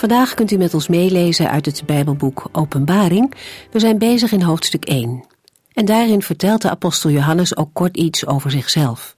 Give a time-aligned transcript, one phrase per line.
[0.00, 3.34] Vandaag kunt u met ons meelezen uit het Bijbelboek Openbaring.
[3.70, 5.24] We zijn bezig in hoofdstuk 1.
[5.72, 9.16] En daarin vertelt de apostel Johannes ook kort iets over zichzelf.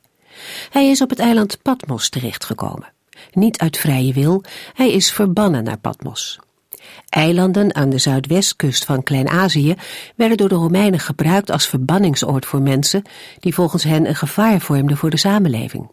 [0.71, 2.93] Hij is op het eiland Patmos terechtgekomen.
[3.33, 4.43] Niet uit vrije wil,
[4.73, 6.39] hij is verbannen naar Patmos.
[7.09, 9.75] Eilanden aan de zuidwestkust van Klein-Azië
[10.17, 13.03] werden door de Romeinen gebruikt als verbanningsoord voor mensen
[13.41, 15.91] die volgens hen een gevaar vormden voor de samenleving.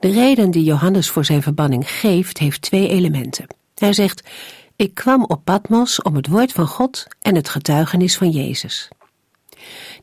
[0.00, 3.58] De reden die Johannes voor zijn verbanning geeft, heeft twee elementen.
[3.80, 4.22] Hij zegt:
[4.76, 8.88] Ik kwam op Patmos om het woord van God en het getuigenis van Jezus.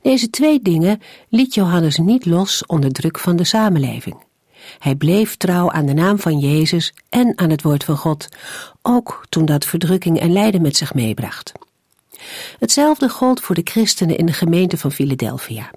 [0.02, 4.16] Deze twee dingen liet Johannes niet los onder druk van de samenleving.
[4.80, 8.28] Hij bleef trouw aan de naam van Jezus en aan het woord van God,
[8.81, 11.52] ook toen dat verdrukking en lijden met zich meebracht.
[12.59, 15.72] Hetzelfde gold voor de christenen in de gemeente van Philadelphia.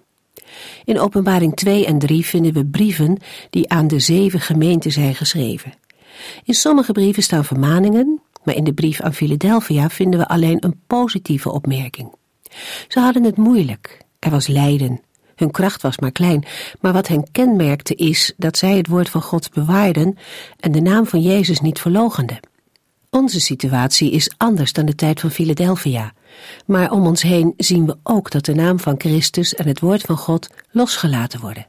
[0.85, 3.19] In Openbaring 2 en 3 vinden we brieven
[3.51, 5.73] die aan de zeven gemeenten zijn geschreven.
[6.45, 10.81] In sommige brieven staan vermaningen, maar in de brief aan Philadelphia vinden we alleen een
[10.87, 12.15] positieve opmerking.
[12.89, 15.01] Ze hadden het moeilijk, er was lijden,
[15.41, 16.45] hun kracht was maar klein,
[16.81, 20.19] maar wat hen kenmerkte is dat zij het woord van God bewaarden
[20.57, 22.41] en de naam van Jezus niet verlogenden.
[23.11, 26.13] Onze situatie is anders dan de tijd van Philadelphia,
[26.67, 30.03] maar om ons heen zien we ook dat de naam van Christus en het woord
[30.03, 31.67] van God losgelaten worden.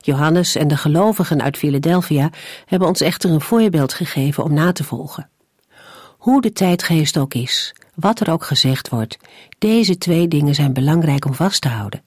[0.00, 2.30] Johannes en de gelovigen uit Philadelphia
[2.66, 5.28] hebben ons echter een voorbeeld gegeven om na te volgen.
[6.18, 9.18] Hoe de tijdgeest ook is, wat er ook gezegd wordt,
[9.58, 12.02] deze twee dingen zijn belangrijk om vast te houden.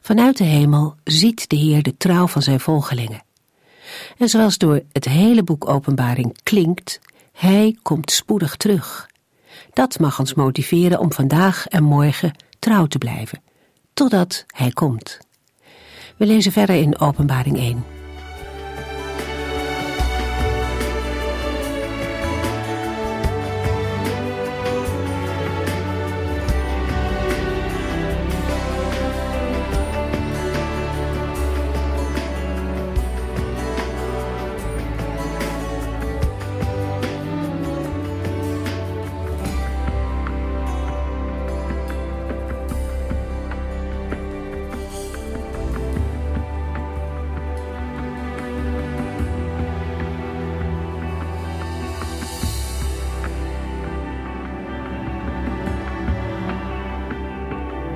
[0.00, 3.22] Vanuit de hemel ziet de Heer de trouw van zijn volgelingen.
[4.18, 7.00] En zoals door het hele boek Openbaring klinkt,
[7.32, 9.08] Hij komt spoedig terug.
[9.72, 13.42] Dat mag ons motiveren om vandaag en morgen trouw te blijven,
[13.94, 15.18] totdat Hij komt.
[16.16, 17.93] We lezen verder in Openbaring 1.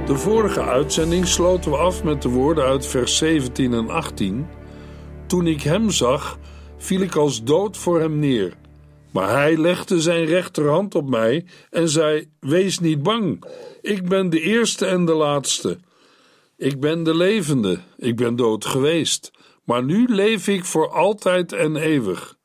[0.09, 4.47] De vorige uitzending sloten we af met de woorden uit vers 17 en 18.
[5.27, 6.39] Toen ik hem zag,
[6.77, 8.57] viel ik als dood voor hem neer.
[9.11, 13.45] Maar hij legde zijn rechterhand op mij en zei: Wees niet bang,
[13.83, 15.79] ik ben de eerste en de laatste.
[16.57, 19.31] Ik ben de levende, ik ben dood geweest,
[19.65, 22.37] maar nu leef ik voor altijd en eeuwig.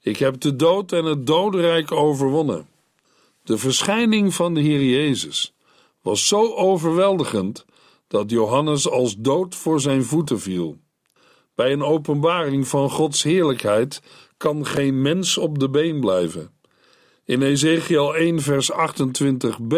[0.00, 2.66] Ik heb de dood en het dodenrijk overwonnen.
[3.42, 5.55] De verschijning van de Heer Jezus
[6.06, 7.64] was zo overweldigend
[8.08, 10.78] dat Johannes als dood voor zijn voeten viel.
[11.54, 14.02] Bij een openbaring van Gods heerlijkheid
[14.36, 16.50] kan geen mens op de been blijven.
[17.24, 19.76] In Ezekiel 1, vers 28b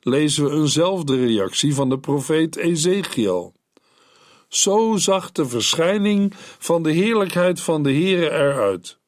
[0.00, 3.54] lezen we eenzelfde reactie van de profeet Ezekiel.
[4.48, 8.98] Zo zag de verschijning van de heerlijkheid van de Heere eruit.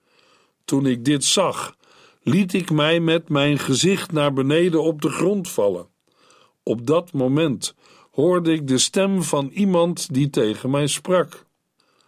[0.65, 1.77] Toen ik dit zag,
[2.23, 5.92] liet ik mij met mijn gezicht naar beneden op de grond vallen.
[6.63, 7.75] Op dat moment
[8.11, 11.47] hoorde ik de stem van iemand die tegen mij sprak.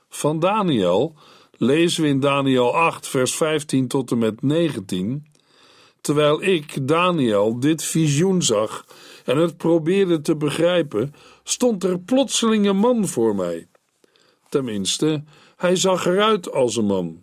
[0.08, 1.14] Van Daniel
[1.56, 5.26] lezen we in Daniel 8, vers 15 tot en met 19.
[6.00, 8.86] Terwijl ik, Daniel, dit visioen zag
[9.24, 11.14] en het probeerde te begrijpen,
[11.44, 13.68] stond er plotseling een man voor mij.
[14.48, 15.24] Tenminste,
[15.56, 17.22] hij zag eruit als een man.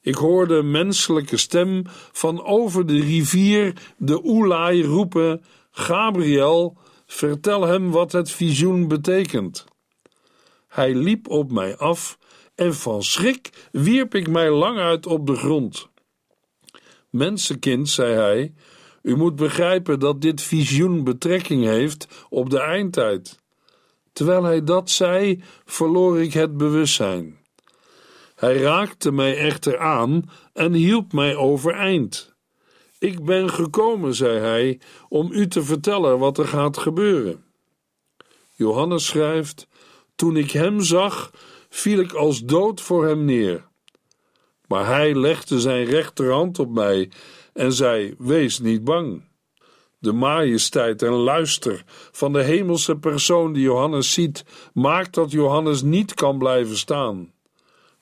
[0.00, 1.82] Ik hoorde een menselijke stem
[2.12, 6.76] van over de rivier de Oelai roepen: Gabriel,
[7.06, 9.64] vertel hem wat het visioen betekent.
[10.68, 12.18] Hij liep op mij af
[12.54, 15.88] en van schrik wierp ik mij lang uit op de grond.
[17.10, 18.54] Mensenkind, zei hij,
[19.02, 23.38] u moet begrijpen dat dit visioen betrekking heeft op de eindtijd.
[24.12, 27.38] Terwijl hij dat zei, verloor ik het bewustzijn.
[28.34, 32.34] Hij raakte mij echter aan en hielp mij overeind.
[33.00, 37.44] Ik ben gekomen, zei hij, om u te vertellen wat er gaat gebeuren.
[38.54, 39.68] Johannes schrijft:
[40.14, 41.30] Toen ik hem zag,
[41.68, 43.68] viel ik als dood voor hem neer.
[44.66, 47.10] Maar hij legde zijn rechterhand op mij
[47.52, 49.28] en zei: Wees niet bang.
[49.98, 51.82] De majesteit en luister
[52.12, 57.32] van de hemelse persoon die Johannes ziet, maakt dat Johannes niet kan blijven staan.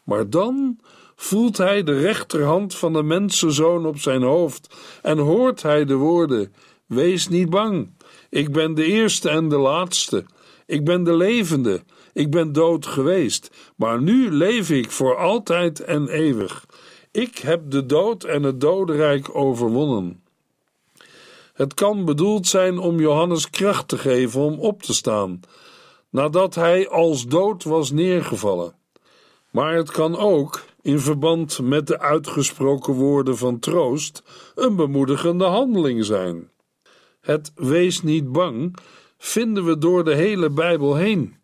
[0.05, 0.81] Maar dan
[1.21, 6.55] voelt hij de rechterhand van de mensenzoon op zijn hoofd en hoort hij de woorden:
[6.87, 7.91] Wees niet bang,
[8.31, 10.25] ik ben de eerste en de laatste,
[10.67, 11.83] ik ben de levende,
[12.13, 16.67] ik ben dood geweest, maar nu leef ik voor altijd en eeuwig.
[17.11, 20.23] Ik heb de dood en het dodenrijk overwonnen.
[21.53, 25.41] Het kan bedoeld zijn om Johannes kracht te geven om op te staan,
[26.11, 28.75] nadat hij als dood was neergevallen.
[29.51, 34.23] Maar het kan ook, in verband met de uitgesproken woorden van troost,
[34.55, 36.51] een bemoedigende handeling zijn.
[37.21, 38.77] Het wees niet bang
[39.19, 41.37] vinden we door de hele Bijbel heen.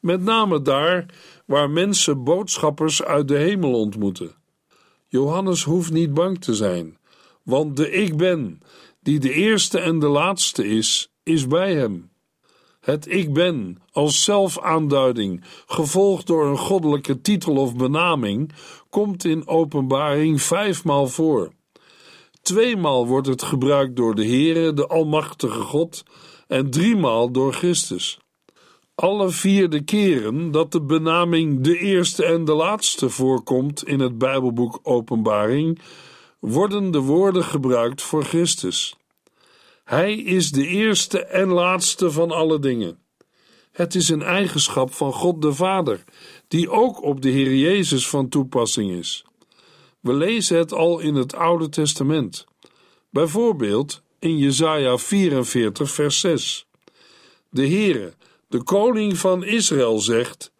[0.00, 1.06] Met name daar
[1.46, 4.34] waar mensen boodschappers uit de hemel ontmoeten.
[5.06, 6.98] Johannes hoeft niet bang te zijn,
[7.42, 8.60] want de Ik Ben,
[9.02, 12.10] die de eerste en de laatste is, is bij hem.
[12.80, 18.52] Het Ik Ben als zelfaanduiding, gevolgd door een goddelijke titel of benaming,
[18.90, 21.52] komt in Openbaring vijfmaal voor.
[22.42, 26.02] Tweemaal wordt het gebruikt door de Heere, de Almachtige God,
[26.46, 28.18] en driemaal door Christus.
[28.94, 34.18] Alle vier de keren dat de benaming de eerste en de laatste voorkomt in het
[34.18, 35.80] Bijbelboek Openbaring,
[36.38, 38.96] worden de woorden gebruikt voor Christus.
[39.90, 42.98] Hij is de eerste en laatste van alle dingen.
[43.72, 46.04] Het is een eigenschap van God de Vader,
[46.48, 49.24] die ook op de Heer Jezus van toepassing is.
[50.00, 52.46] We lezen het al in het Oude Testament.
[53.08, 56.66] Bijvoorbeeld in Jesaja 44 vers 6.
[57.48, 58.12] De Heere,
[58.48, 60.52] de koning van Israël zegt: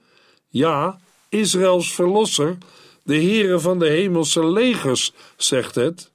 [0.48, 2.58] Ja, Israëls verlosser,
[3.02, 6.10] de Heere van de hemelse legers zegt het: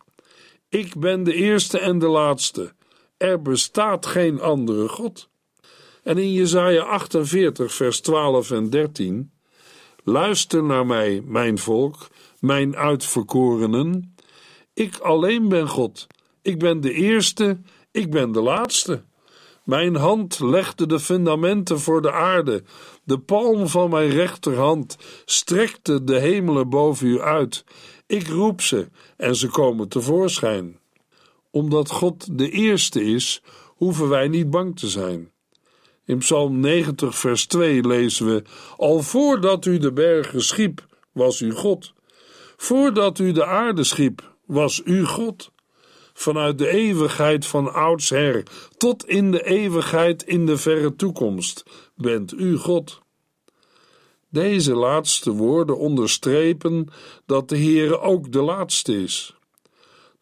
[0.69, 2.73] Ik ben de eerste en de laatste.
[3.17, 5.29] Er bestaat geen andere God.
[6.03, 9.33] En in Jesaja 48 vers 12 en 13
[10.07, 12.07] Luister naar mij, mijn volk,
[12.39, 14.15] mijn uitverkorenen.
[14.73, 16.07] Ik alleen ben God.
[16.41, 17.57] Ik ben de eerste,
[17.91, 19.03] ik ben de laatste.
[19.63, 22.63] Mijn hand legde de fundamenten voor de aarde.
[23.03, 27.63] De palm van mijn rechterhand strekte de hemelen boven u uit.
[28.07, 30.79] Ik roep ze en ze komen tevoorschijn.
[31.55, 35.31] Omdat God de eerste is, hoeven wij niet bang te zijn.
[36.05, 38.43] In Psalm 90, vers 2 lezen we:
[38.77, 41.93] Al voordat u de bergen schiep, was u God.
[42.57, 45.51] Voordat u de aarde schiep, was u God
[46.13, 48.43] vanuit de eeuwigheid van oudsher
[48.77, 51.63] tot in de eeuwigheid in de verre toekomst
[51.95, 53.01] bent u God.
[54.29, 56.87] Deze laatste woorden onderstrepen
[57.25, 59.34] dat de Heere ook de laatste is.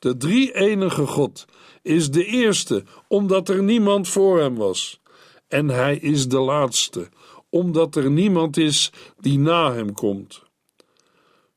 [0.04, 1.46] De drie enige God
[1.82, 5.02] is de eerste, omdat er niemand voor hem was.
[5.48, 7.10] En hij is de laatste,
[7.50, 10.44] omdat er niemand is die na hem komt.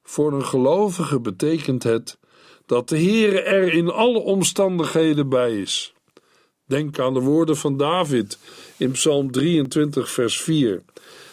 [0.03, 2.19] Voor een gelovige betekent het
[2.67, 5.95] dat de Heere er in alle omstandigheden bij is.
[6.65, 8.39] Denk aan de woorden van David
[8.77, 10.83] in Psalm 23, vers 4.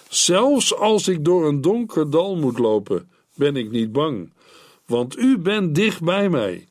[0.10, 4.34] Zelfs als ik door een donker dal moet lopen, ben ik niet bang,
[4.86, 6.68] want u bent dicht bij mij.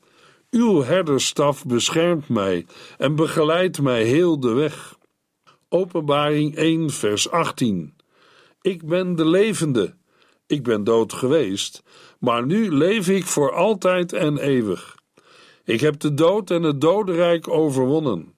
[0.53, 2.65] Uw herderstaf beschermt mij
[2.97, 4.97] en begeleidt mij heel de weg.
[5.69, 7.95] Openbaring 1, vers 18.
[8.61, 9.95] Ik ben de levende.
[10.47, 11.83] Ik ben dood geweest,
[12.19, 14.97] maar nu leef ik voor altijd en eeuwig.
[15.63, 18.33] Ik heb de dood en het dodenrijk overwonnen.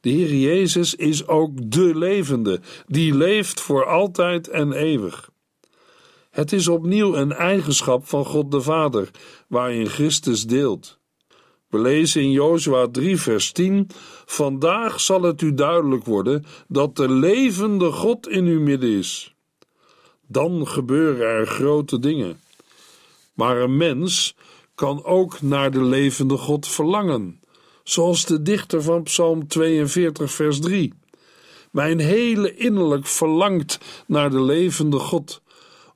[0.00, 5.30] De Heer Jezus is ook de levende, die leeft voor altijd en eeuwig.
[6.30, 9.10] Het is opnieuw een eigenschap van God de Vader,
[9.46, 10.98] waarin Christus deelt.
[11.68, 13.90] We lezen in Jozua 3, vers 10:
[14.26, 19.34] Vandaag zal het u duidelijk worden dat de levende God in uw midden is.
[20.26, 22.40] Dan gebeuren er grote dingen.
[23.34, 24.34] Maar een mens
[24.74, 27.40] kan ook naar de levende God verlangen,
[27.82, 30.92] zoals de dichter van Psalm 42, vers 3.
[31.70, 35.42] Mijn hele innerlijk verlangt naar de levende God.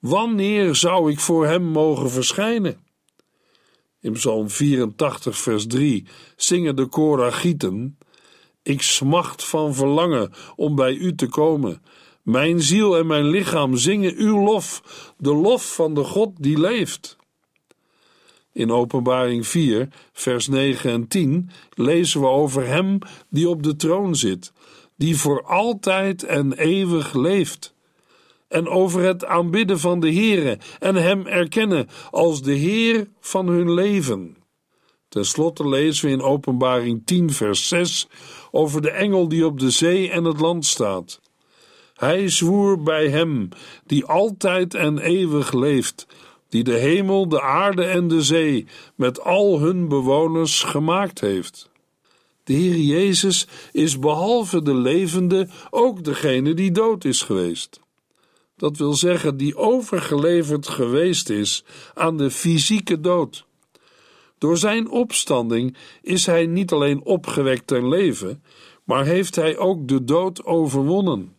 [0.00, 2.80] Wanneer zou ik voor hem mogen verschijnen?
[4.02, 6.06] In Psalm 84, vers 3
[6.36, 7.98] zingen de Koragieten:
[8.62, 11.82] Ik smacht van verlangen om bij u te komen.
[12.22, 14.82] Mijn ziel en mijn lichaam zingen uw lof,
[15.18, 17.16] de lof van de God die leeft.
[18.52, 24.16] In Openbaring 4, vers 9 en 10 lezen we over Hem die op de troon
[24.16, 24.52] zit,
[24.96, 27.71] die voor altijd en eeuwig leeft.
[28.52, 33.74] En over het aanbidden van de Heere en Hem erkennen als de Heer van hun
[33.74, 34.36] leven.
[35.08, 38.08] Ten slotte lezen we in Openbaring 10, vers 6
[38.50, 41.20] over de engel die op de zee en het land staat.
[41.94, 43.48] Hij zwoer bij Hem
[43.86, 46.06] die altijd en eeuwig leeft,
[46.48, 51.70] die de hemel, de aarde en de zee met al hun bewoners gemaakt heeft.
[52.44, 57.81] De Heer Jezus is behalve de levende ook degene die dood is geweest.
[58.62, 61.64] Dat wil zeggen, die overgeleverd geweest is
[61.94, 63.46] aan de fysieke dood.
[64.38, 68.42] Door zijn opstanding is hij niet alleen opgewekt ten leven,
[68.84, 71.36] maar heeft hij ook de dood overwonnen.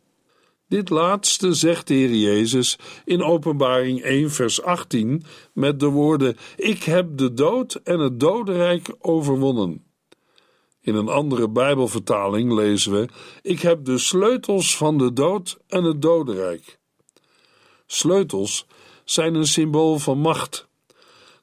[0.68, 6.84] Dit laatste zegt de Heer Jezus in Openbaring 1, vers 18 met de woorden: Ik
[6.84, 9.84] heb de dood en het dodenrijk overwonnen.
[10.82, 13.08] In een andere Bijbelvertaling lezen we:
[13.42, 16.82] Ik heb de sleutels van de dood en het dodenrijk.
[17.94, 18.66] Sleutels
[19.04, 20.68] zijn een symbool van macht.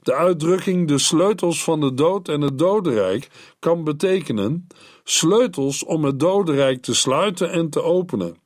[0.03, 3.29] De uitdrukking de sleutels van de dood en het dodenrijk
[3.59, 4.67] kan betekenen
[5.05, 8.37] sleutels om het dodenrijk te sluiten en te openen.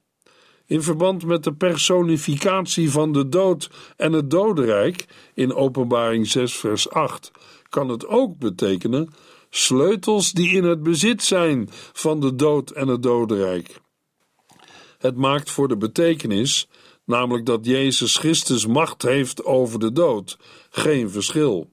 [0.67, 6.91] In verband met de personificatie van de dood en het dodenrijk in Openbaring 6 vers
[6.91, 7.31] 8
[7.69, 9.15] kan het ook betekenen
[9.51, 13.81] sleutels die in het bezit zijn van de dood en het dodenrijk.
[14.99, 16.69] Het maakt voor de betekenis,
[17.05, 20.39] namelijk dat Jezus Christus macht heeft over de dood,
[20.71, 21.71] geen verschil.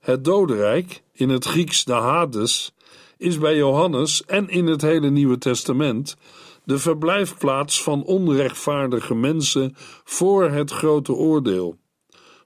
[0.00, 2.74] Het dodenrijk, in het Grieks de Hades,
[3.18, 6.16] is bij Johannes en in het hele Nieuwe Testament
[6.64, 11.76] de verblijfplaats van onrechtvaardige mensen voor het grote oordeel.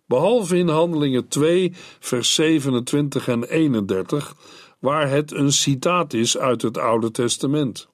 [0.07, 4.35] Behalve in Handelingen 2, vers 27 en 31,
[4.79, 7.89] waar het een citaat is uit het Oude Testament.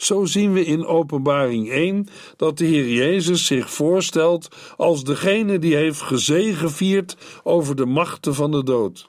[0.00, 5.74] Zo zien we in Openbaring 1 dat de Heer Jezus zich voorstelt als degene die
[5.74, 9.06] heeft gezegevierd over de machten van de dood.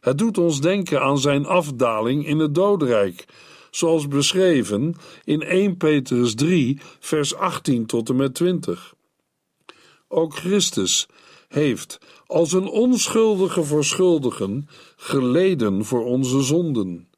[0.00, 3.24] Het doet ons denken aan zijn afdaling in het dodenrijk,
[3.70, 4.94] zoals beschreven
[5.24, 8.94] in 1 Petrus 3, vers 18 tot en met 20.
[10.08, 11.08] Ook Christus
[11.48, 17.08] heeft als een onschuldige voor schuldigen geleden voor onze zonden,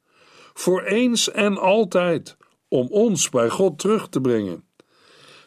[0.53, 2.37] voor eens en altijd,
[2.71, 4.63] om ons bij God terug te brengen.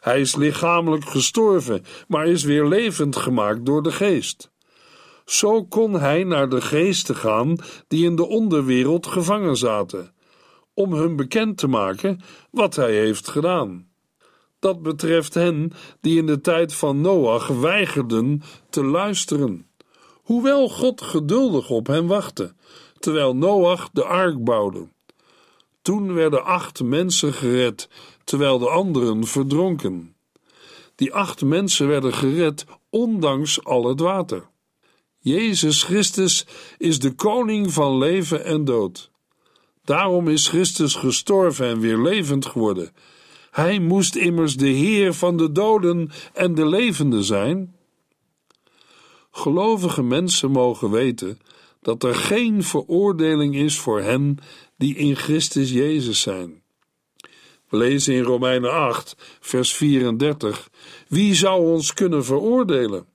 [0.00, 4.50] Hij is lichamelijk gestorven, maar is weer levend gemaakt door de geest.
[5.24, 7.56] Zo kon hij naar de geesten gaan
[7.88, 10.14] die in de onderwereld gevangen zaten,
[10.74, 13.88] om hun bekend te maken wat hij heeft gedaan.
[14.58, 19.66] Dat betreft hen die in de tijd van Noach weigerden te luisteren,
[20.22, 22.54] hoewel God geduldig op hen wachtte,
[22.98, 24.92] terwijl Noach de ark bouwde.
[25.84, 27.88] Toen werden acht mensen gered,
[28.24, 30.14] terwijl de anderen verdronken.
[30.94, 34.48] Die acht mensen werden gered ondanks al het water.
[35.18, 36.46] Jezus Christus
[36.78, 39.10] is de koning van leven en dood.
[39.84, 42.92] Daarom is Christus gestorven en weer levend geworden.
[43.50, 47.76] Hij moest immers de Heer van de doden en de levenden zijn.
[49.30, 51.38] Gelovige mensen mogen weten
[51.84, 54.38] dat er geen veroordeling is voor hen
[54.84, 56.62] die in Christus Jezus zijn.
[57.68, 60.70] We lezen in Romeinen 8, vers 34:
[61.08, 63.06] Wie zou ons kunnen veroordelen?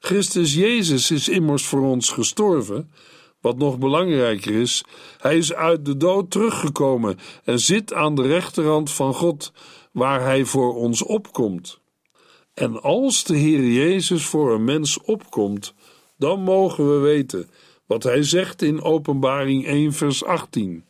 [0.00, 2.92] Christus Jezus is immers voor ons gestorven.
[3.40, 4.84] Wat nog belangrijker is,
[5.18, 9.52] hij is uit de dood teruggekomen en zit aan de rechterhand van God,
[9.92, 11.80] waar hij voor ons opkomt.
[12.54, 15.74] En als de Heer Jezus voor een mens opkomt,
[16.16, 17.50] dan mogen we weten
[17.86, 20.84] wat hij zegt in Openbaring 1, vers 18: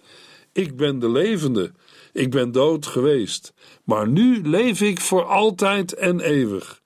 [0.53, 1.73] Ik ben de levende,
[2.13, 3.53] ik ben dood geweest,
[3.85, 6.83] maar nu leef ik voor altijd en eeuwig.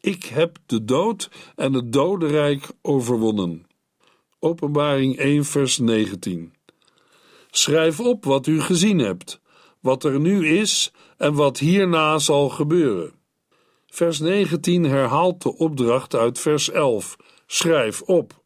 [0.00, 3.66] Ik heb de dood en het dodenrijk overwonnen.
[4.38, 6.54] Openbaring 1, vers 19.
[7.50, 9.40] Schrijf op wat u gezien hebt,
[9.80, 13.12] wat er nu is en wat hierna zal gebeuren.
[13.86, 18.39] Vers 19 herhaalt de opdracht uit vers 11: schrijf op.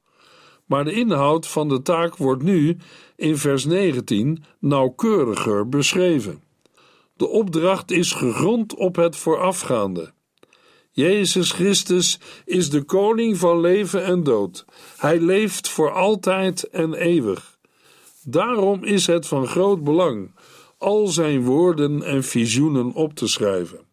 [0.66, 2.76] Maar de inhoud van de taak wordt nu
[3.16, 6.42] in vers 19 nauwkeuriger beschreven.
[7.16, 10.12] De opdracht is gegrond op het voorafgaande.
[10.90, 14.64] Jezus Christus is de koning van leven en dood.
[14.96, 17.58] Hij leeft voor altijd en eeuwig.
[18.22, 20.30] Daarom is het van groot belang
[20.84, 23.83] al zijn woorden en visioenen op te schrijven.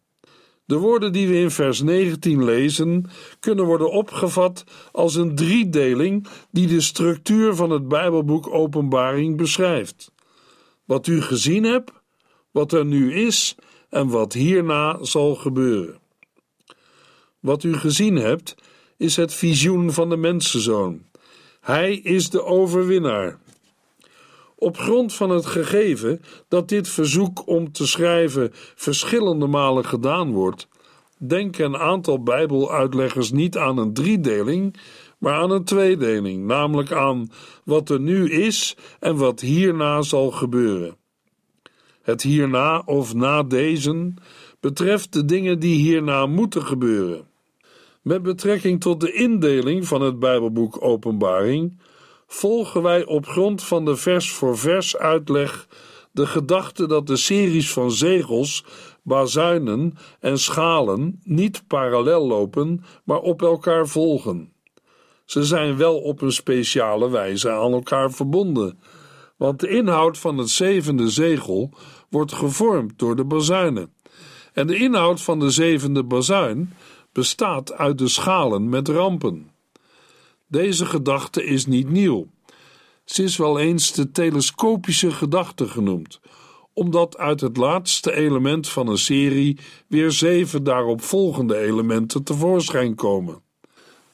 [0.64, 6.66] De woorden die we in vers 19 lezen, kunnen worden opgevat als een driedeling die
[6.66, 10.12] de structuur van het Bijbelboek Openbaring beschrijft.
[10.84, 11.92] Wat u gezien hebt,
[12.50, 13.54] wat er nu is
[13.88, 16.00] en wat hierna zal gebeuren.
[17.40, 18.54] Wat u gezien hebt,
[18.96, 21.02] is het visioen van de mensenzoon.
[21.60, 23.38] Hij is de overwinnaar.
[24.62, 30.68] Op grond van het gegeven dat dit verzoek om te schrijven verschillende malen gedaan wordt,
[31.18, 34.76] denken een aantal Bijbeluitleggers niet aan een driedeling,
[35.18, 37.30] maar aan een tweedeling, namelijk aan
[37.64, 40.96] wat er nu is en wat hierna zal gebeuren.
[42.02, 44.14] Het hierna of na deze
[44.60, 47.26] betreft de dingen die hierna moeten gebeuren.
[48.02, 51.80] Met betrekking tot de indeling van het Bijbelboek Openbaring
[52.32, 55.66] volgen wij op grond van de vers voor vers uitleg
[56.12, 58.64] de gedachte dat de series van zegels,
[59.02, 64.52] bazuinen en schalen niet parallel lopen, maar op elkaar volgen.
[65.24, 68.78] Ze zijn wel op een speciale wijze aan elkaar verbonden,
[69.36, 71.70] want de inhoud van het zevende zegel
[72.10, 73.92] wordt gevormd door de bazuinen.
[74.52, 76.74] En de inhoud van de zevende bazuin
[77.12, 79.51] bestaat uit de schalen met rampen.
[80.52, 82.26] Deze gedachte is niet nieuw.
[83.04, 86.20] Ze is wel eens de telescopische gedachte genoemd,
[86.72, 93.42] omdat uit het laatste element van een serie weer zeven daaropvolgende elementen tevoorschijn komen.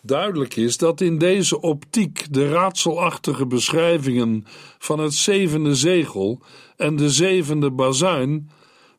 [0.02, 4.44] Duidelijk is dat in deze optiek de raadselachtige beschrijvingen
[4.78, 6.40] van het zevende zegel
[6.76, 8.50] en de zevende bazuin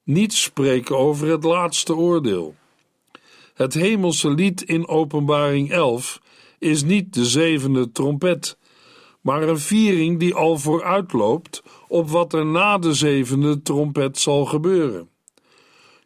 [0.03, 2.55] niet spreken over het laatste oordeel.
[3.53, 6.19] Het hemelse lied in Openbaring 11
[6.59, 8.57] is niet de zevende trompet,
[9.21, 15.09] maar een viering die al vooruitloopt op wat er na de zevende trompet zal gebeuren.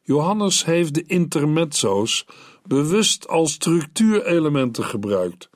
[0.01, 2.25] Johannes heeft de intermezzo's
[2.65, 5.49] bewust als structuurelementen gebruikt.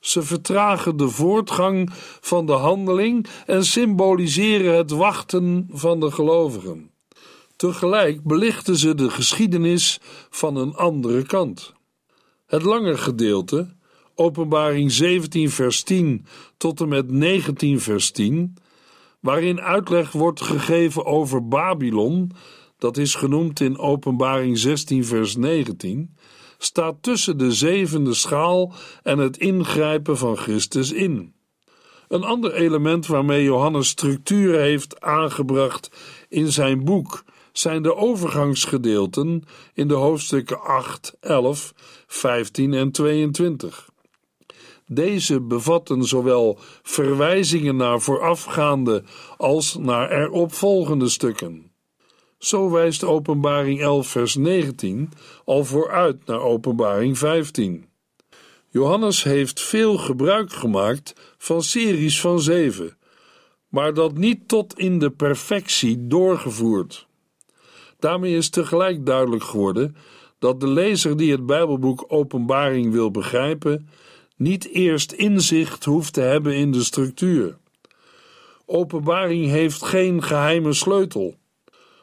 [0.00, 6.90] Ze vertragen de voortgang van de handeling en symboliseren het wachten van de gelovigen.
[7.56, 11.72] Tegelijk belichten ze de geschiedenis van een andere kant.
[12.46, 13.76] Het lange gedeelte,
[14.18, 16.26] Openbaring 17, vers 10
[16.56, 18.56] tot en met 19, vers 10,
[19.20, 22.30] waarin uitleg wordt gegeven over Babylon,
[22.78, 26.16] dat is genoemd in Openbaring 16, vers 19,
[26.58, 31.34] staat tussen de zevende schaal en het ingrijpen van Christus in.
[32.08, 35.90] Een ander element waarmee Johannes structuur heeft aangebracht
[36.28, 39.42] in zijn boek zijn de overgangsgedeelten
[39.74, 41.72] in de hoofdstukken 8, 11,
[42.06, 43.88] 15 en 22.
[44.90, 49.02] Deze bevatten zowel verwijzingen naar voorafgaande
[49.36, 51.70] als naar eropvolgende stukken.
[52.38, 55.10] Zo wijst Openbaring 11, vers 19
[55.44, 57.86] al vooruit naar Openbaring 15.
[58.68, 62.96] Johannes heeft veel gebruik gemaakt van series van zeven,
[63.68, 67.06] maar dat niet tot in de perfectie doorgevoerd.
[67.98, 69.96] Daarmee is tegelijk duidelijk geworden
[70.38, 73.88] dat de lezer die het Bijbelboek Openbaring wil begrijpen,
[74.38, 77.56] niet eerst inzicht hoeft te hebben in de structuur.
[78.66, 81.34] Openbaring heeft geen geheime sleutel.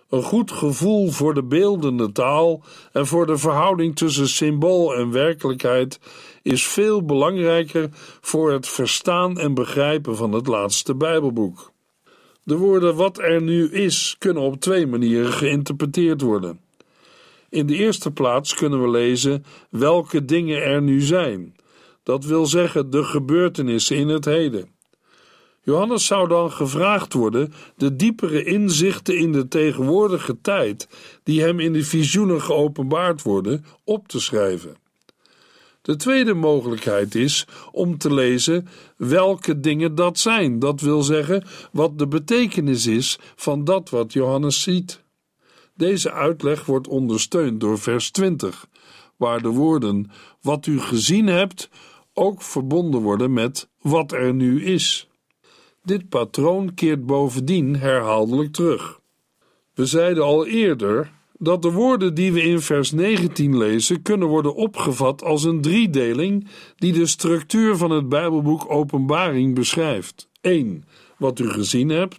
[0.10, 6.00] Een goed gevoel voor de beeldende taal en voor de verhouding tussen symbool en werkelijkheid
[6.41, 7.89] is veel belangrijker
[8.21, 11.71] voor het verstaan en begrijpen van het laatste Bijbelboek.
[12.43, 16.60] De woorden wat er nu is kunnen op twee manieren geïnterpreteerd worden.
[17.50, 21.55] In de eerste plaats kunnen we lezen welke dingen er nu zijn.
[22.06, 24.70] Dat wil zeggen de gebeurtenissen in het heden.
[25.62, 30.88] Johannes zou dan gevraagd worden de diepere inzichten in de tegenwoordige tijd,
[31.24, 34.78] die hem in de visioenen geopenbaard worden, op te schrijven.
[35.82, 40.60] De tweede mogelijkheid is om te lezen welke dingen dat zijn.
[40.60, 45.04] Dat wil zeggen wat de betekenis is van dat wat Johannes ziet.
[45.74, 48.68] Deze uitleg wordt ondersteund door vers 20,
[49.18, 51.70] waar de woorden wat u gezien hebt
[52.15, 55.10] ook verbonden worden met wat er nu is.
[55.84, 58.99] Dit patroon keert bovendien herhaaldelijk terug.
[59.73, 64.56] We zeiden al eerder dat de woorden die we in vers 19 lezen kunnen worden
[64.56, 70.30] opgevat als een driedeling die de structuur van het Bijbelboek Openbaring beschrijft.
[70.41, 70.84] 1.
[71.17, 72.17] Wat u gezien hebt.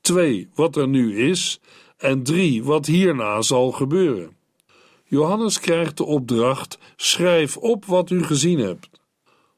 [0.00, 0.48] 2.
[0.54, 1.60] Wat er nu is.
[1.96, 2.64] En 3.
[2.64, 4.36] Wat hierna zal gebeuren.
[5.04, 8.90] Johannes krijgt de opdracht: schrijf op wat u gezien hebt.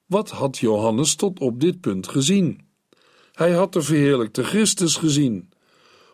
[0.07, 2.61] Wat had Johannes tot op dit punt gezien?
[3.33, 5.53] Hij had de verheerlijkte Christus gezien.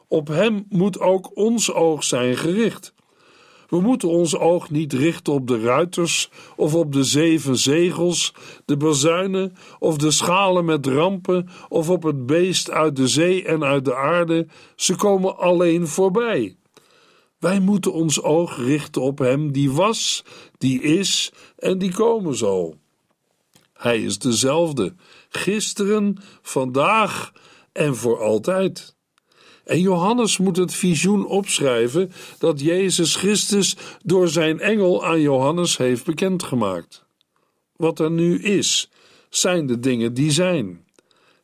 [0.09, 2.95] Op hem moet ook ons oog zijn gericht.
[3.69, 8.77] We moeten ons oog niet richten op de ruiters of op de zeven zegels, de
[8.77, 13.85] bazuinen of de schalen met rampen of op het beest uit de zee en uit
[13.85, 14.47] de aarde.
[14.77, 16.57] Ze komen alleen voorbij.
[17.39, 20.25] Wij moeten ons oog richten op Hem die was,
[20.59, 22.77] die is en die komen zal.
[23.81, 24.95] Hij is dezelfde,
[25.29, 27.33] gisteren, vandaag
[27.73, 28.97] en voor altijd.
[29.65, 36.05] En Johannes moet het visioen opschrijven dat Jezus Christus door zijn engel aan Johannes heeft
[36.05, 37.05] bekendgemaakt.
[37.77, 38.91] Wat er nu is,
[39.31, 40.85] zijn de dingen die zijn.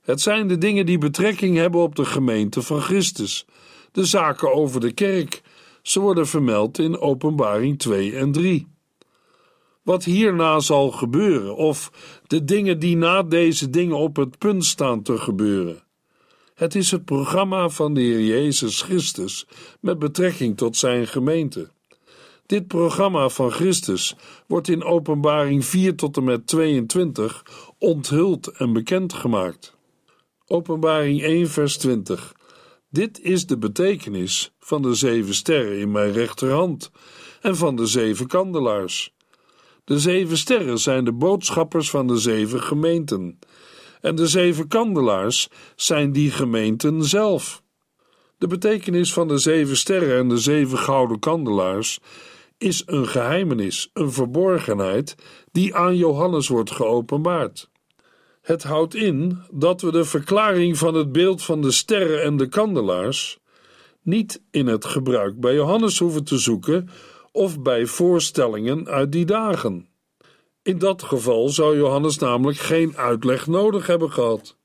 [0.01, 3.45] Het zijn de dingen die betrekking hebben op de gemeente van Christus,
[3.93, 5.43] de zaken over de kerk.
[5.83, 8.76] Ze worden vermeld in Openbaring 2 en 3.
[9.87, 11.91] Wat hierna zal gebeuren, of
[12.27, 15.83] de dingen die na deze dingen op het punt staan te gebeuren.
[16.55, 19.47] Het is het programma van de Heer Jezus Christus
[19.81, 21.69] met betrekking tot zijn gemeente.
[22.47, 27.45] Dit programma van Christus wordt in Openbaring 4 tot en met 22
[27.79, 29.77] onthuld en bekendgemaakt.
[30.47, 32.35] Openbaring 1, vers 20.
[32.91, 36.91] Dit is de betekenis van de zeven sterren in mijn rechterhand
[37.41, 39.15] en van de zeven kandelaars.
[39.87, 43.39] De zeven sterren zijn de boodschappers van de zeven gemeenten
[44.01, 47.63] en de zeven kandelaars zijn die gemeenten zelf.
[48.39, 52.01] De betekenis van de zeven sterren en de zeven gouden kandelaars
[52.59, 55.15] is een geheimenis, een verborgenheid
[55.53, 57.71] die aan Johannes wordt geopenbaard.
[58.43, 62.49] Het houdt in dat we de verklaring van het beeld van de sterren en de
[62.49, 63.39] kandelaars
[64.03, 66.89] niet in het gebruik bij Johannes hoeven te zoeken
[67.37, 69.89] of bij voorstellingen uit die dagen.
[70.63, 74.57] In dat geval zou Johannes namelijk geen uitleg nodig hebben gehad.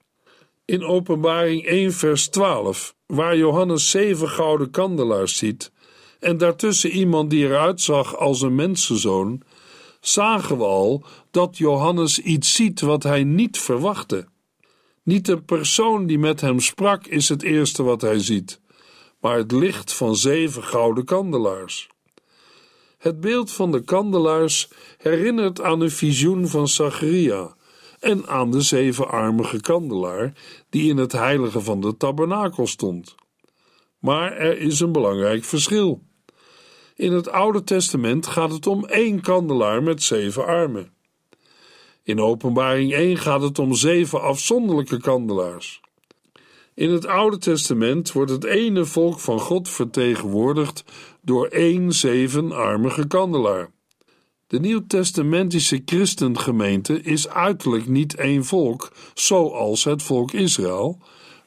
[0.66, 5.72] In Openbaring 1, vers 12, waar Johannes zeven gouden kandelaars ziet
[6.20, 9.42] en daartussen iemand die eruit zag als een mensenzoon,
[10.00, 14.28] zagen we al dat Johannes iets ziet wat hij niet verwachtte.
[15.04, 18.62] Niet een persoon die met hem sprak is het eerste wat hij ziet,
[19.20, 21.90] maar het licht van zeven gouden kandelaars.
[23.02, 27.56] Het beeld van de kandelaars herinnert aan een visioen van Zacharia
[28.00, 30.34] en aan de zevenarmige kandelaar
[30.70, 33.16] die in het heilige van de tabernakel stond.
[34.00, 36.02] Maar er is een belangrijk verschil.
[36.96, 40.94] In het Oude Testament gaat het om één kandelaar met zeven armen.
[42.04, 45.82] In Openbaring 1 gaat het om zeven afzonderlijke kandelaars.
[46.74, 50.84] In het Oude Testament wordt het ene volk van God vertegenwoordigd
[51.22, 53.72] door één zevenarmige kandelaar.
[54.48, 60.98] De Nieuwtestamentische christengemeente is uiterlijk niet één volk, zoals het volk Israël,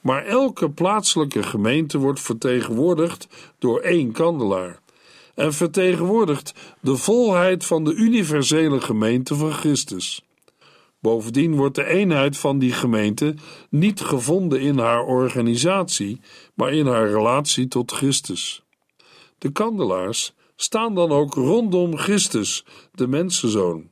[0.01, 4.83] maar elke plaatselijke gemeente wordt vertegenwoordigd door één kandelaar
[5.35, 10.25] en vertegenwoordigt de volheid van de universele gemeente van Christus.
[11.05, 13.35] Bovendien wordt de eenheid van die gemeente
[13.71, 16.21] niet gevonden in haar organisatie,
[16.55, 18.62] maar in haar relatie tot Christus.
[19.38, 23.90] De kandelaars staan dan ook rondom Christus, de mensenzoon.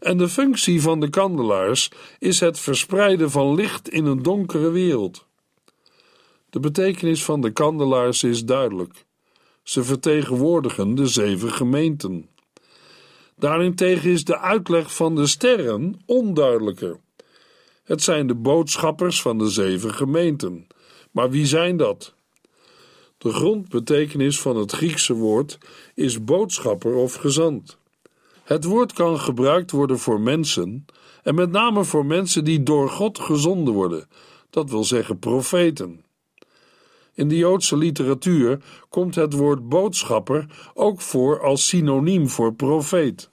[0.00, 5.26] En de functie van de kandelaars is het verspreiden van licht in een donkere wereld.
[6.50, 9.04] De betekenis van de kandelaars is duidelijk.
[9.62, 12.28] Ze vertegenwoordigen de zeven gemeenten.
[13.36, 17.00] Daarentegen is de uitleg van de sterren onduidelijker.
[17.84, 20.66] Het zijn de boodschappers van de zeven gemeenten.
[21.10, 22.14] Maar wie zijn dat?
[23.18, 25.58] De grondbetekenis van het Griekse woord
[25.94, 27.78] is boodschapper of gezant.
[28.44, 30.84] Het woord kan gebruikt worden voor mensen,
[31.22, 34.08] en met name voor mensen die door God gezonden worden,
[34.50, 36.03] dat wil zeggen profeten.
[37.14, 43.30] In de Joodse literatuur komt het woord boodschapper ook voor als synoniem voor profeet.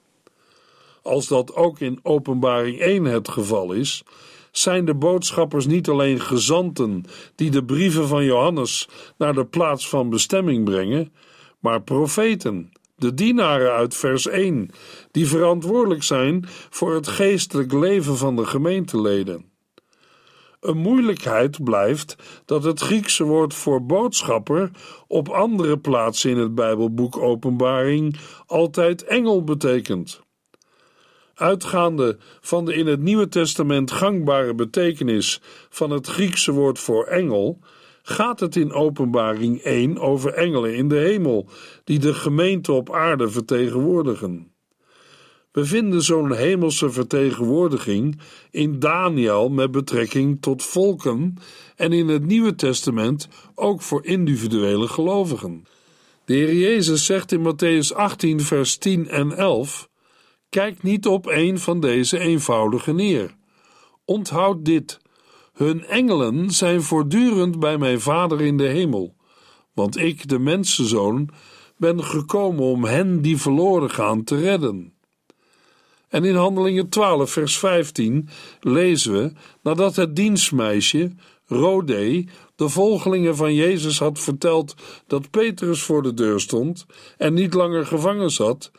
[1.02, 4.04] Als dat ook in Openbaring 1 het geval is,
[4.50, 10.10] zijn de boodschappers niet alleen gezanten die de brieven van Johannes naar de plaats van
[10.10, 11.12] bestemming brengen,
[11.58, 14.70] maar profeten, de dienaren uit vers 1,
[15.10, 19.51] die verantwoordelijk zijn voor het geestelijk leven van de gemeenteleden.
[20.62, 24.70] Een moeilijkheid blijft dat het Griekse woord voor boodschapper
[25.06, 30.20] op andere plaatsen in het Bijbelboek Openbaring altijd engel betekent.
[31.34, 37.58] Uitgaande van de in het Nieuwe Testament gangbare betekenis van het Griekse woord voor engel,
[38.02, 41.48] gaat het in Openbaring 1 over engelen in de hemel,
[41.84, 44.51] die de gemeente op aarde vertegenwoordigen.
[45.52, 51.36] We vinden zo'n hemelse vertegenwoordiging in Daniel met betrekking tot volken
[51.76, 55.64] en in het Nieuwe Testament ook voor individuele gelovigen.
[56.24, 59.88] De Heer Jezus zegt in Matthäus 18, vers 10 en 11:
[60.48, 63.36] Kijk niet op een van deze eenvoudige neer.
[64.04, 65.00] Onthoud dit:
[65.52, 69.16] hun engelen zijn voortdurend bij mijn Vader in de hemel,
[69.74, 71.28] want ik, de mensenzoon,
[71.76, 74.94] ben gekomen om hen die verloren gaan te redden.
[76.12, 78.28] En in Handelingen 12, vers 15
[78.60, 81.10] lezen we, nadat het dienstmeisje,
[81.46, 82.24] Rode,
[82.56, 84.74] de volgelingen van Jezus had verteld
[85.06, 86.86] dat Petrus voor de deur stond
[87.18, 88.70] en niet langer gevangen zat,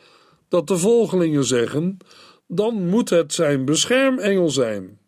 [0.48, 1.98] dat de volgelingen zeggen:
[2.46, 4.98] dan moet het zijn beschermengel zijn.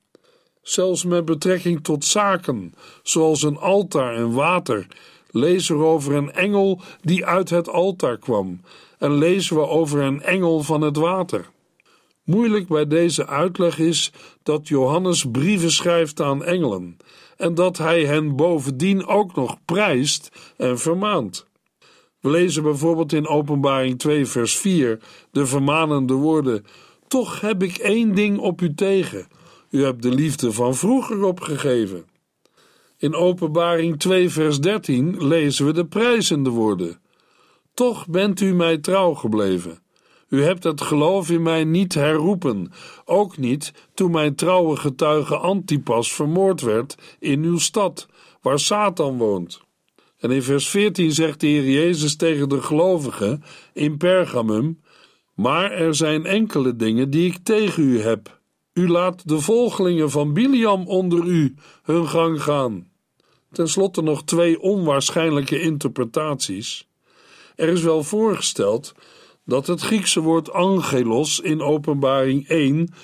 [0.62, 4.86] Zelfs met betrekking tot zaken, zoals een altaar en water,
[5.30, 8.60] lezen we over een engel die uit het altaar kwam
[8.98, 11.54] en lezen we over een engel van het water.
[12.26, 14.12] Moeilijk bij deze uitleg is
[14.42, 16.96] dat Johannes brieven schrijft aan engelen
[17.36, 21.46] en dat hij hen bovendien ook nog prijst en vermaant.
[22.20, 24.98] We lezen bijvoorbeeld in Openbaring 2, vers 4
[25.30, 26.64] de vermanende woorden:
[27.08, 29.26] Toch heb ik één ding op u tegen.
[29.70, 32.06] U hebt de liefde van vroeger opgegeven.
[32.98, 37.00] In Openbaring 2, vers 13 lezen we de prijzende woorden:
[37.74, 39.84] Toch bent u mij trouw gebleven.
[40.28, 42.72] U hebt het geloof in mij niet herroepen,
[43.04, 48.06] ook niet toen mijn trouwe getuige Antipas vermoord werd in uw stad,
[48.42, 49.60] waar Satan woont.
[50.18, 54.80] En in vers 14 zegt de Heer Jezus tegen de gelovigen in Pergamum:
[55.34, 58.40] Maar er zijn enkele dingen die ik tegen u heb.
[58.72, 62.88] U laat de volgelingen van Biliam onder u hun gang gaan.
[63.52, 66.88] Ten slotte nog twee onwaarschijnlijke interpretaties.
[67.54, 68.94] Er is wel voorgesteld
[69.46, 72.94] dat het Griekse woord angelos in Openbaring 1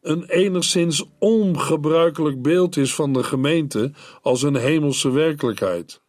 [0.00, 6.00] een enigszins ongebruikelijk beeld is van de gemeente als een hemelse werkelijkheid.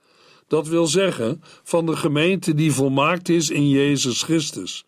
[0.47, 4.86] Dat wil zeggen van de gemeente die volmaakt is in Jezus Christus.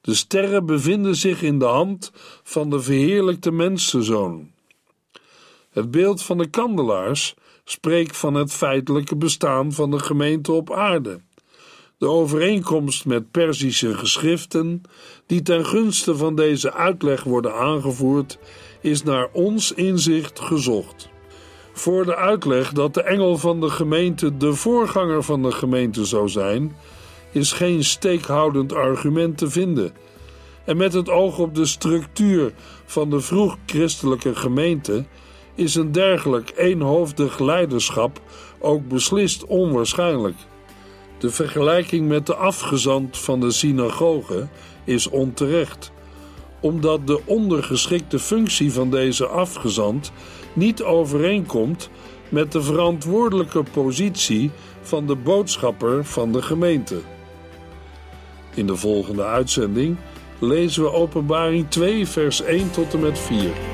[0.00, 4.50] De sterren bevinden zich in de hand van de verheerlijkte mensenzoon.
[5.70, 7.34] Het beeld van de kandelaars
[7.64, 11.20] spreekt van het feitelijke bestaan van de gemeente op aarde.
[12.04, 14.82] De overeenkomst met Perzische geschriften,
[15.26, 18.38] die ten gunste van deze uitleg worden aangevoerd,
[18.80, 21.08] is naar ons inzicht gezocht.
[21.72, 26.28] Voor de uitleg dat de engel van de gemeente de voorganger van de gemeente zou
[26.28, 26.76] zijn,
[27.32, 29.92] is geen steekhoudend argument te vinden.
[30.64, 32.52] En met het oog op de structuur
[32.84, 35.04] van de vroeg-christelijke gemeente
[35.54, 38.20] is een dergelijk eenhoofdig leiderschap
[38.58, 40.36] ook beslist onwaarschijnlijk.
[41.24, 44.48] De vergelijking met de afgezant van de synagoge
[44.84, 45.92] is onterecht,
[46.60, 50.12] omdat de ondergeschikte functie van deze afgezant
[50.52, 51.90] niet overeenkomt
[52.28, 57.00] met de verantwoordelijke positie van de boodschapper van de gemeente.
[58.54, 59.96] In de volgende uitzending
[60.38, 63.73] lezen we Openbaring 2, vers 1 tot en met 4.